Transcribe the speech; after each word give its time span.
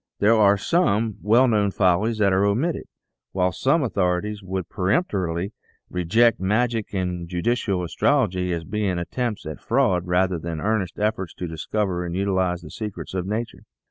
There 0.17 0.33
are 0.33 0.57
some 0.57 1.17
well 1.21 1.47
known 1.47 1.69
follies 1.69 2.17
that 2.17 2.33
are 2.33 2.43
omitted, 2.43 2.85
while 3.33 3.51
some 3.51 3.83
authorities 3.83 4.41
would 4.41 4.67
peremptorily 4.67 5.53
reject 5.91 6.39
Magic 6.39 6.91
and 6.95 7.29
Judicial 7.29 7.83
Astrology 7.83 8.51
as 8.51 8.63
being 8.63 8.97
attempts 8.97 9.45
at 9.45 9.61
fraud 9.61 10.07
rather 10.07 10.39
than 10.39 10.59
earnest 10.59 10.97
efforts 10.97 11.35
to 11.35 11.47
dis 11.47 11.67
cover 11.67 12.03
and 12.03 12.15
utilize 12.15 12.61
the 12.61 12.71
secrets 12.71 13.13
of 13.13 13.27
nature. 13.27 13.61